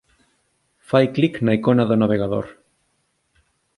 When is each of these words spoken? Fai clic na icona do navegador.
Fai 0.91 1.05
clic 1.17 1.33
na 1.43 1.55
icona 1.59 1.87
do 1.91 1.95
navegador. 2.03 2.45